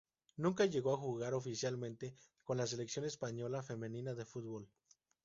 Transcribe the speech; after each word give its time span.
Nunca 0.35 0.65
llegó 0.65 0.95
a 0.95 0.97
jugar 0.97 1.35
oficialmente 1.35 2.15
con 2.43 2.57
la 2.57 2.65
selección 2.65 3.05
española 3.05 3.61
femenina 3.61 4.15
de 4.15 4.25
fútbol. 4.25 4.67